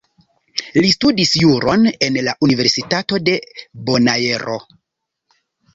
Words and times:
Li 0.77 0.89
studis 0.93 1.33
Juron 1.41 1.85
en 2.07 2.19
la 2.29 2.35
Universitato 2.49 3.21
de 3.31 3.39
Bonaero. 3.91 4.63